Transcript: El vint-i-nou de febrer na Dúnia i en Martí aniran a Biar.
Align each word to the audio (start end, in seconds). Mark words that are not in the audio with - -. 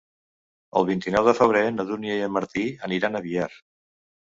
El 0.81 0.87
vint-i-nou 0.87 1.29
de 1.29 1.35
febrer 1.41 1.63
na 1.77 1.87
Dúnia 1.93 2.19
i 2.23 2.27
en 2.31 2.37
Martí 2.41 2.67
aniran 2.91 3.15
a 3.23 3.27
Biar. 3.31 3.51